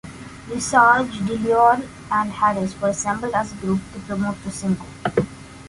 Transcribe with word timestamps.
Visage, 0.47 1.19
DeLeon 1.27 1.87
and 2.09 2.31
Harris 2.31 2.73
were 2.81 2.89
assembled 2.89 3.35
as 3.35 3.51
a 3.51 3.55
group 3.57 3.79
to 3.93 3.99
promote 3.99 4.43
the 4.43 4.49
single. 4.49 4.87